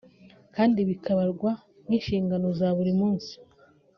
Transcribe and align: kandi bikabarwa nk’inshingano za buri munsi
kandi 0.55 0.79
bikabarwa 0.89 1.51
nk’inshingano 1.85 2.47
za 2.59 2.67
buri 2.77 2.91
munsi 2.99 3.33